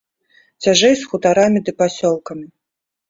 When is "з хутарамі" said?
1.01-1.59